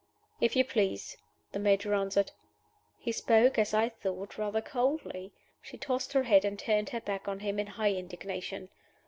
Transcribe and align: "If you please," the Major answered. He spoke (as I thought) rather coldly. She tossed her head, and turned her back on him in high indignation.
"If 0.39 0.55
you 0.55 0.65
please," 0.65 1.15
the 1.51 1.59
Major 1.59 1.93
answered. 1.93 2.31
He 2.97 3.11
spoke 3.11 3.59
(as 3.59 3.71
I 3.71 3.89
thought) 3.89 4.35
rather 4.35 4.59
coldly. 4.59 5.31
She 5.61 5.77
tossed 5.77 6.13
her 6.13 6.23
head, 6.23 6.43
and 6.43 6.57
turned 6.57 6.89
her 6.89 7.01
back 7.01 7.27
on 7.27 7.41
him 7.41 7.59
in 7.59 7.67
high 7.67 7.91
indignation. 7.93 8.69